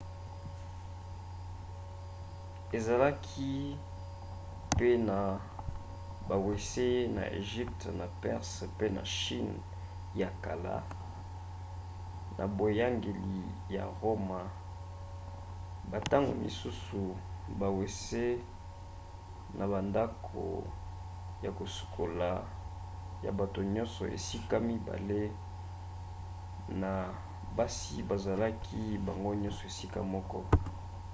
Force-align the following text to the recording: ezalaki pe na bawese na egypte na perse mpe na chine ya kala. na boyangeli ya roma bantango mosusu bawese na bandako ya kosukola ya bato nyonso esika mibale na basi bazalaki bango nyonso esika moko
ezalaki 2.77 3.51
pe 4.77 4.89
na 5.09 5.19
bawese 6.29 6.87
na 7.15 7.23
egypte 7.41 7.87
na 7.99 8.05
perse 8.21 8.61
mpe 8.73 8.85
na 8.95 9.03
chine 9.15 9.55
ya 10.21 10.29
kala. 10.43 10.77
na 12.37 12.45
boyangeli 12.57 13.39
ya 13.75 13.83
roma 14.01 14.41
bantango 15.91 16.31
mosusu 16.43 17.03
bawese 17.59 18.25
na 19.57 19.65
bandako 19.71 20.45
ya 21.43 21.51
kosukola 21.57 22.29
ya 23.25 23.31
bato 23.39 23.59
nyonso 23.73 24.03
esika 24.17 24.55
mibale 24.67 25.21
na 26.81 26.91
basi 27.55 27.97
bazalaki 28.09 28.81
bango 29.07 29.31
nyonso 29.41 29.63
esika 29.71 29.99
moko 30.13 30.39